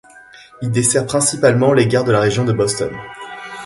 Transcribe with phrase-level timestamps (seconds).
[0.63, 2.89] Il dessert principalement les gares de la région de Boston.